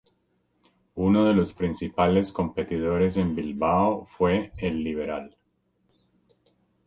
[0.95, 5.37] Uno de sus principales competidores en Bilbao fue "El Liberal".